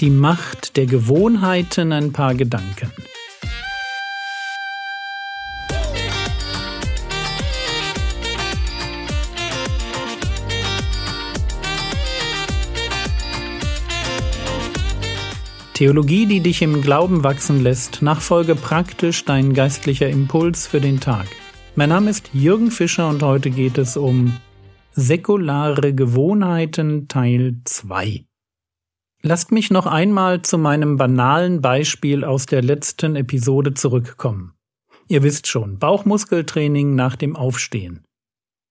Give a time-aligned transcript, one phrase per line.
[0.00, 2.92] Die Macht der Gewohnheiten ein paar Gedanken.
[15.74, 21.26] Theologie, die dich im Glauben wachsen lässt, nachfolge praktisch dein geistlicher Impuls für den Tag.
[21.74, 24.36] Mein Name ist Jürgen Fischer und heute geht es um
[24.92, 28.27] säkulare Gewohnheiten Teil 2.
[29.28, 34.54] Lasst mich noch einmal zu meinem banalen Beispiel aus der letzten Episode zurückkommen.
[35.06, 38.06] Ihr wisst schon, Bauchmuskeltraining nach dem Aufstehen.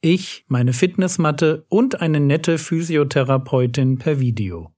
[0.00, 4.72] Ich, meine Fitnessmatte und eine nette Physiotherapeutin per Video.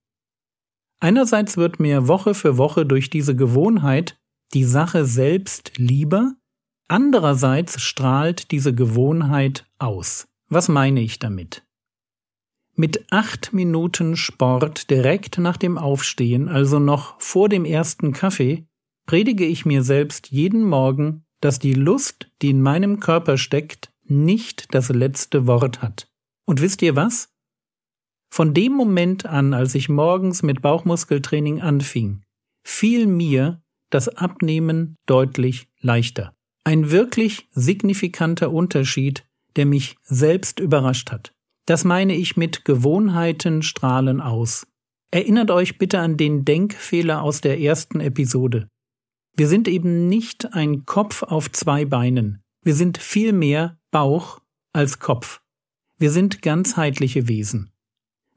[0.98, 4.18] Einerseits wird mir Woche für Woche durch diese Gewohnheit
[4.54, 6.32] die Sache selbst lieber,
[6.88, 10.26] andererseits strahlt diese Gewohnheit aus.
[10.48, 11.64] Was meine ich damit?
[12.80, 18.64] Mit acht Minuten Sport direkt nach dem Aufstehen, also noch vor dem ersten Kaffee,
[19.04, 24.74] predige ich mir selbst jeden Morgen, dass die Lust, die in meinem Körper steckt, nicht
[24.74, 26.10] das letzte Wort hat.
[26.46, 27.28] Und wisst ihr was?
[28.32, 32.22] Von dem Moment an, als ich morgens mit Bauchmuskeltraining anfing,
[32.64, 36.34] fiel mir das Abnehmen deutlich leichter.
[36.64, 41.34] Ein wirklich signifikanter Unterschied, der mich selbst überrascht hat.
[41.70, 44.66] Das meine ich mit Gewohnheiten strahlen aus.
[45.12, 48.68] Erinnert euch bitte an den Denkfehler aus der ersten Episode.
[49.36, 52.42] Wir sind eben nicht ein Kopf auf zwei Beinen.
[52.62, 54.40] Wir sind viel mehr Bauch
[54.72, 55.40] als Kopf.
[55.96, 57.70] Wir sind ganzheitliche Wesen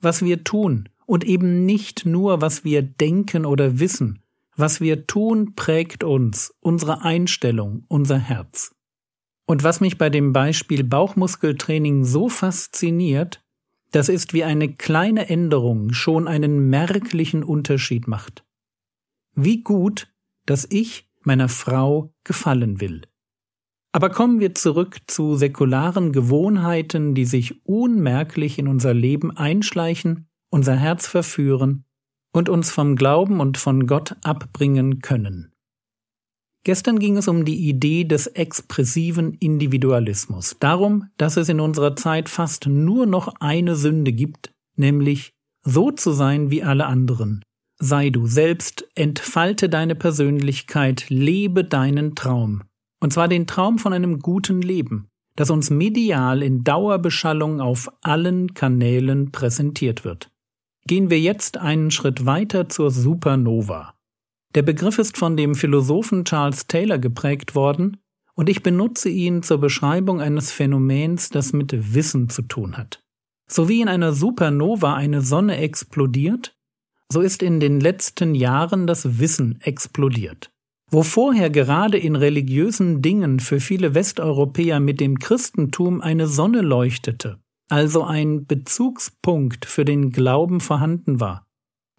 [0.04, 4.20] was wir tun und eben nicht nur, was wir denken oder wissen.
[4.56, 8.76] Was wir tun, prägt uns, unsere Einstellung, unser Herz.
[9.46, 13.44] Und was mich bei dem Beispiel Bauchmuskeltraining so fasziniert,
[13.92, 18.44] das ist wie eine kleine Änderung schon einen merklichen Unterschied macht.
[19.36, 20.12] Wie gut,
[20.46, 23.04] dass ich meiner Frau gefallen will.
[23.92, 30.76] Aber kommen wir zurück zu säkularen Gewohnheiten, die sich unmerklich in unser Leben einschleichen, unser
[30.76, 31.86] Herz verführen
[32.32, 35.53] und uns vom Glauben und von Gott abbringen können.
[36.66, 42.30] Gestern ging es um die Idee des expressiven Individualismus, darum, dass es in unserer Zeit
[42.30, 47.44] fast nur noch eine Sünde gibt, nämlich so zu sein wie alle anderen.
[47.80, 52.64] Sei du selbst, entfalte deine Persönlichkeit, lebe deinen Traum.
[53.02, 58.54] Und zwar den Traum von einem guten Leben, das uns medial in Dauerbeschallung auf allen
[58.54, 60.30] Kanälen präsentiert wird.
[60.88, 63.96] Gehen wir jetzt einen Schritt weiter zur Supernova.
[64.56, 67.98] Der Begriff ist von dem Philosophen Charles Taylor geprägt worden,
[68.36, 73.04] und ich benutze ihn zur Beschreibung eines Phänomens, das mit Wissen zu tun hat.
[73.48, 76.56] So wie in einer Supernova eine Sonne explodiert,
[77.12, 80.52] so ist in den letzten Jahren das Wissen explodiert.
[80.90, 87.40] Wo vorher gerade in religiösen Dingen für viele Westeuropäer mit dem Christentum eine Sonne leuchtete,
[87.70, 91.48] also ein Bezugspunkt für den Glauben vorhanden war,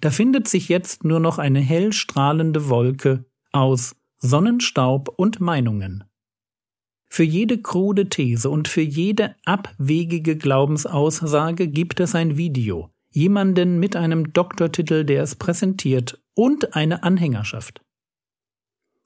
[0.04, 6.04] da findet sich jetzt nur noch eine hell strahlende Wolke aus Sonnenstaub und Meinungen.
[7.08, 13.96] Für jede krude These und für jede abwegige Glaubensaussage gibt es ein Video, jemanden mit
[13.96, 17.82] einem Doktortitel, der es präsentiert, und eine Anhängerschaft.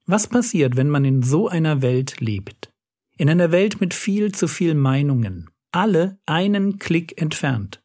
[0.04, 2.72] Was passiert, wenn man in so einer Welt lebt?
[3.16, 5.48] In einer Welt mit viel zu viel Meinungen.
[5.70, 7.84] Alle einen Klick entfernt.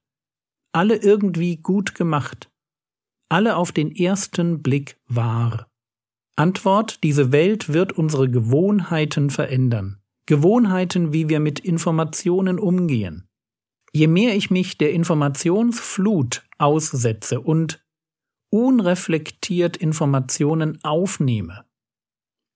[0.72, 2.50] Alle irgendwie gut gemacht.
[3.34, 5.68] Alle auf den ersten Blick wahr.
[6.36, 10.04] Antwort, diese Welt wird unsere Gewohnheiten verändern.
[10.28, 13.28] Gewohnheiten, wie wir mit Informationen umgehen.
[13.92, 17.84] Je mehr ich mich der Informationsflut aussetze und
[18.52, 21.66] unreflektiert Informationen aufnehme,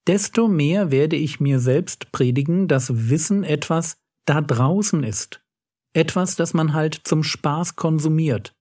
[0.06, 5.44] desto mehr werde ich mir selbst predigen, dass Wissen etwas da draußen ist.
[5.94, 8.56] Etwas, das man halt zum Spaß konsumiert.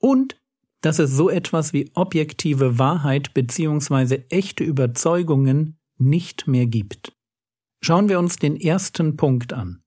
[0.00, 0.41] Und
[0.82, 4.24] dass es so etwas wie objektive Wahrheit bzw.
[4.28, 7.16] echte Überzeugungen nicht mehr gibt.
[7.82, 9.82] Schauen wir uns den ersten Punkt an.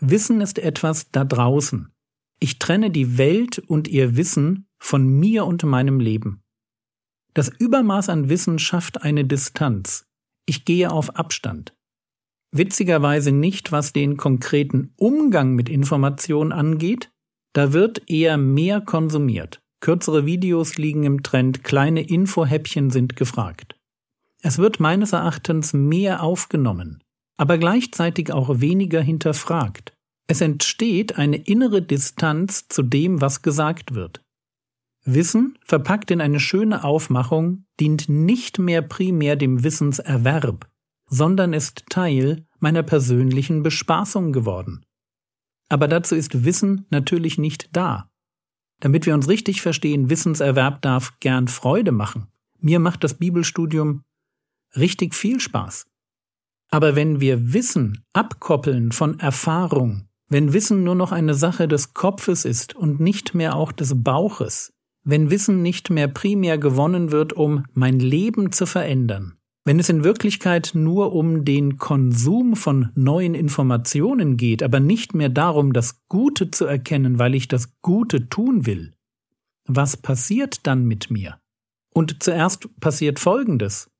[0.00, 1.92] Wissen ist etwas da draußen.
[2.40, 6.42] Ich trenne die Welt und ihr Wissen von mir und meinem Leben.
[7.32, 10.06] Das Übermaß an Wissen schafft eine Distanz.
[10.46, 11.74] Ich gehe auf Abstand.
[12.52, 17.10] Witzigerweise nicht, was den konkreten Umgang mit Informationen angeht,
[17.52, 19.63] da wird eher mehr konsumiert.
[19.84, 23.76] Kürzere Videos liegen im Trend, kleine Infohäppchen sind gefragt.
[24.40, 27.04] Es wird meines Erachtens mehr aufgenommen,
[27.36, 29.92] aber gleichzeitig auch weniger hinterfragt.
[30.26, 34.22] Es entsteht eine innere Distanz zu dem, was gesagt wird.
[35.04, 40.66] Wissen, verpackt in eine schöne Aufmachung, dient nicht mehr primär dem Wissenserwerb,
[41.10, 44.86] sondern ist Teil meiner persönlichen Bespaßung geworden.
[45.68, 48.08] Aber dazu ist Wissen natürlich nicht da.
[48.84, 52.26] Damit wir uns richtig verstehen, Wissenserwerb darf gern Freude machen.
[52.60, 54.02] Mir macht das Bibelstudium
[54.76, 55.86] richtig viel Spaß.
[56.70, 62.44] Aber wenn wir Wissen abkoppeln von Erfahrung, wenn Wissen nur noch eine Sache des Kopfes
[62.44, 67.64] ist und nicht mehr auch des Bauches, wenn Wissen nicht mehr primär gewonnen wird, um
[67.72, 74.36] mein Leben zu verändern, wenn es in Wirklichkeit nur um den Konsum von neuen Informationen
[74.36, 78.92] geht, aber nicht mehr darum, das Gute zu erkennen, weil ich das Gute tun will,
[79.66, 81.40] was passiert dann mit mir?
[81.94, 83.90] Und zuerst passiert Folgendes.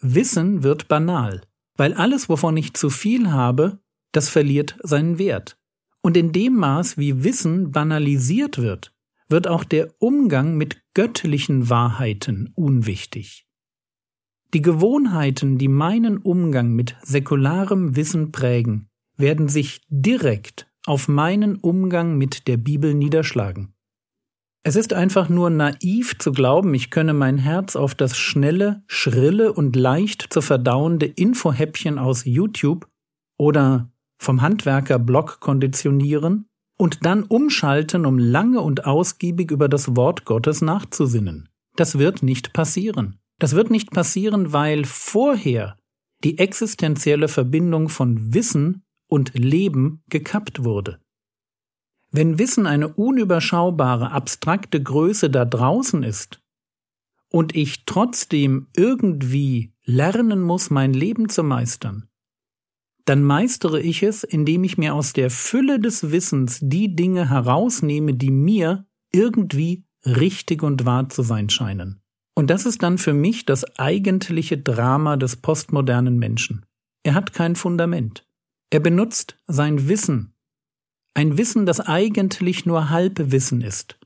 [0.00, 1.42] Wissen wird banal,
[1.76, 3.78] weil alles, wovon ich zu viel habe,
[4.12, 5.58] das verliert seinen Wert.
[6.00, 8.94] Und in dem Maß, wie Wissen banalisiert wird,
[9.28, 13.46] wird auch der Umgang mit göttlichen Wahrheiten unwichtig.
[14.52, 22.18] Die Gewohnheiten, die meinen Umgang mit säkularem Wissen prägen, werden sich direkt auf meinen Umgang
[22.18, 23.74] mit der Bibel niederschlagen.
[24.62, 29.52] Es ist einfach nur naiv zu glauben, ich könne mein Herz auf das schnelle, schrille
[29.52, 32.88] und leicht zu verdauende Infohäppchen aus YouTube
[33.38, 40.60] oder vom Handwerker-Blog konditionieren und dann umschalten, um lange und ausgiebig über das Wort Gottes
[40.60, 41.48] nachzusinnen.
[41.76, 43.19] Das wird nicht passieren.
[43.40, 45.76] Das wird nicht passieren, weil vorher
[46.22, 51.00] die existenzielle Verbindung von Wissen und Leben gekappt wurde.
[52.12, 56.42] Wenn Wissen eine unüberschaubare, abstrakte Größe da draußen ist
[57.30, 62.10] und ich trotzdem irgendwie lernen muss, mein Leben zu meistern,
[63.06, 68.12] dann meistere ich es, indem ich mir aus der Fülle des Wissens die Dinge herausnehme,
[68.12, 72.02] die mir irgendwie richtig und wahr zu sein scheinen.
[72.40, 76.64] Und das ist dann für mich das eigentliche Drama des postmodernen Menschen.
[77.02, 78.26] Er hat kein Fundament.
[78.70, 80.32] Er benutzt sein Wissen,
[81.12, 83.98] ein Wissen, das eigentlich nur Halbwissen ist.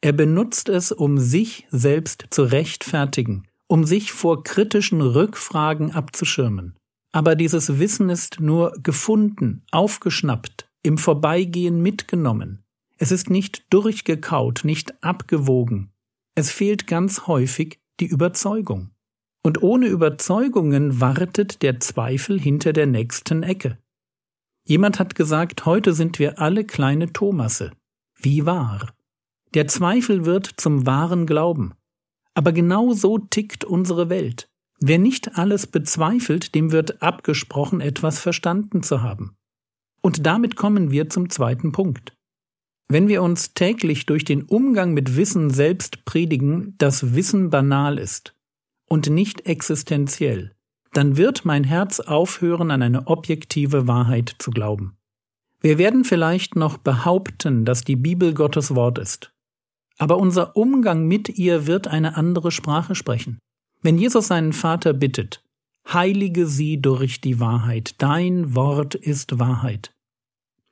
[0.00, 6.74] Er benutzt es, um sich selbst zu rechtfertigen, um sich vor kritischen Rückfragen abzuschirmen.
[7.12, 12.64] Aber dieses Wissen ist nur gefunden, aufgeschnappt, im Vorbeigehen mitgenommen.
[12.98, 15.92] Es ist nicht durchgekaut, nicht abgewogen,
[16.36, 18.90] es fehlt ganz häufig die Überzeugung.
[19.42, 23.78] Und ohne Überzeugungen wartet der Zweifel hinter der nächsten Ecke.
[24.64, 27.72] Jemand hat gesagt, heute sind wir alle kleine Thomasse.
[28.16, 28.92] Wie wahr?
[29.54, 31.74] Der Zweifel wird zum wahren Glauben.
[32.34, 34.50] Aber genau so tickt unsere Welt.
[34.78, 39.36] Wer nicht alles bezweifelt, dem wird abgesprochen, etwas verstanden zu haben.
[40.02, 42.14] Und damit kommen wir zum zweiten Punkt.
[42.88, 48.34] Wenn wir uns täglich durch den Umgang mit Wissen selbst predigen, dass Wissen banal ist
[48.88, 50.52] und nicht existenziell,
[50.92, 54.96] dann wird mein Herz aufhören, an eine objektive Wahrheit zu glauben.
[55.60, 59.32] Wir werden vielleicht noch behaupten, dass die Bibel Gottes Wort ist.
[59.98, 63.38] Aber unser Umgang mit ihr wird eine andere Sprache sprechen.
[63.82, 65.42] Wenn Jesus seinen Vater bittet,
[65.92, 69.92] heilige sie durch die Wahrheit, dein Wort ist Wahrheit,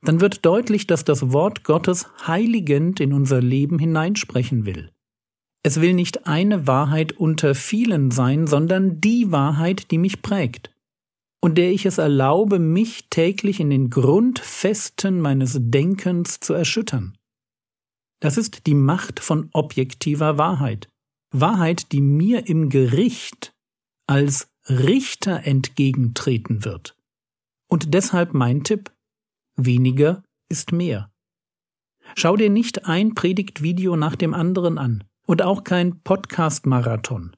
[0.04, 4.90] dann wird deutlich, dass das Wort Gottes heiligend in unser Leben hineinsprechen will.
[5.62, 10.74] Es will nicht eine Wahrheit unter vielen sein, sondern die Wahrheit, die mich prägt
[11.44, 17.18] und der ich es erlaube, mich täglich in den Grundfesten meines Denkens zu erschüttern.
[18.20, 20.88] Das ist die Macht von objektiver Wahrheit.
[21.32, 23.54] Wahrheit, die mir im Gericht
[24.06, 26.96] als Richter entgegentreten wird.
[27.68, 28.90] Und deshalb mein Tipp,
[29.56, 31.10] Weniger ist mehr.
[32.16, 37.34] Schau dir nicht ein Predigtvideo nach dem anderen an und auch kein Podcast-Marathon.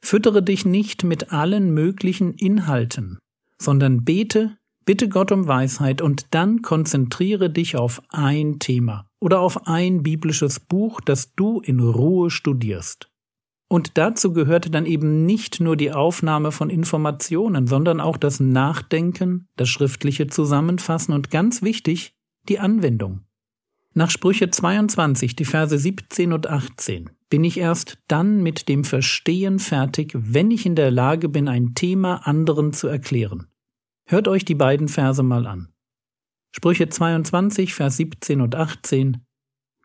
[0.00, 3.18] Füttere dich nicht mit allen möglichen Inhalten,
[3.58, 9.66] sondern bete, bitte Gott um Weisheit und dann konzentriere dich auf ein Thema oder auf
[9.66, 13.10] ein biblisches Buch, das du in Ruhe studierst.
[13.68, 19.46] Und dazu gehörte dann eben nicht nur die Aufnahme von Informationen, sondern auch das Nachdenken,
[19.56, 22.14] das schriftliche Zusammenfassen und ganz wichtig,
[22.48, 23.20] die Anwendung.
[23.92, 29.58] Nach Sprüche 22, die Verse 17 und 18, bin ich erst dann mit dem Verstehen
[29.58, 33.48] fertig, wenn ich in der Lage bin, ein Thema anderen zu erklären.
[34.06, 35.68] Hört euch die beiden Verse mal an.
[36.52, 39.18] Sprüche 22, Vers 17 und 18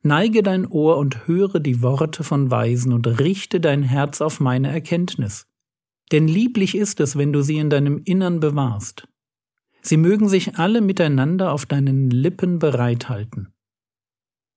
[0.06, 4.70] Neige dein Ohr und höre die Worte von Weisen und richte dein Herz auf meine
[4.70, 5.48] Erkenntnis.
[6.12, 9.08] Denn lieblich ist es, wenn du sie in deinem Innern bewahrst.
[9.82, 13.54] Sie mögen sich alle miteinander auf deinen Lippen bereithalten.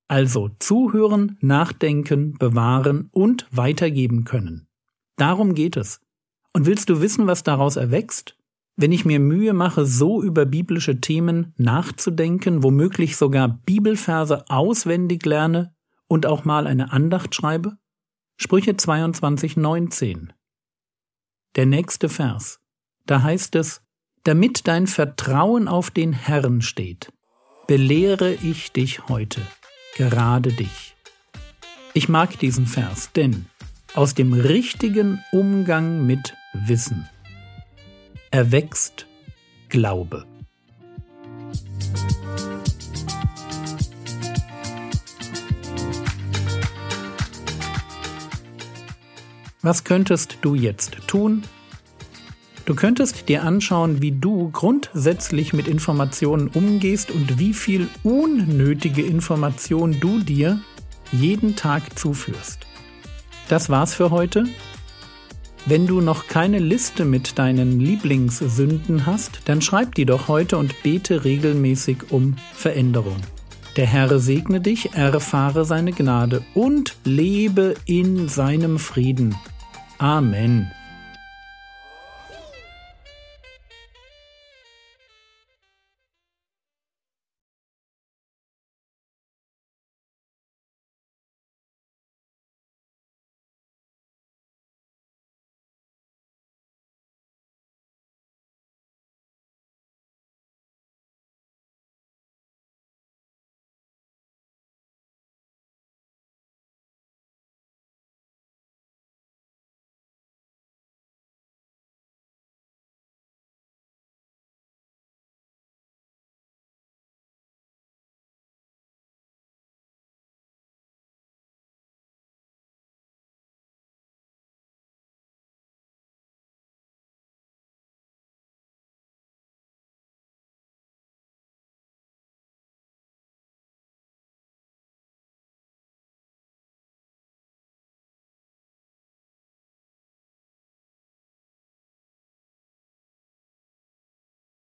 [0.08, 4.66] Also zuhören, nachdenken, bewahren und weitergeben können.
[5.16, 6.00] Darum geht es.
[6.52, 8.36] Und willst du wissen, was daraus erwächst?
[8.78, 15.74] Wenn ich mir Mühe mache, so über biblische Themen nachzudenken, womöglich sogar Bibelverse auswendig lerne
[16.08, 17.78] und auch mal eine Andacht schreibe?
[18.36, 20.34] Sprüche 22, 19.
[21.56, 22.60] Der nächste Vers.
[23.06, 23.80] Da heißt es,
[24.24, 27.10] damit dein Vertrauen auf den Herrn steht,
[27.66, 29.40] belehre ich dich heute,
[29.96, 30.94] gerade dich.
[31.94, 33.46] Ich mag diesen Vers, denn
[33.94, 37.08] aus dem richtigen Umgang mit Wissen
[38.30, 39.06] erwächst
[39.68, 40.24] Glaube.
[49.62, 51.42] Was könntest du jetzt tun?
[52.66, 59.98] Du könntest dir anschauen, wie du grundsätzlich mit Informationen umgehst und wie viel unnötige Information
[60.00, 60.60] du dir
[61.12, 62.66] jeden Tag zuführst.
[63.48, 64.46] Das war's für heute.
[65.68, 70.80] Wenn du noch keine Liste mit deinen Lieblingssünden hast, dann schreib die doch heute und
[70.84, 73.16] bete regelmäßig um Veränderung.
[73.76, 79.34] Der Herr segne dich, erfahre seine Gnade und lebe in seinem Frieden.
[79.98, 80.70] Amen.